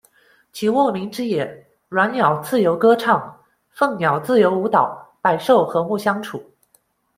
[0.51, 6.43] 其沃民之野，鸾鸟自由歌唱、凤鸟自由舞蹈、百兽和睦相处。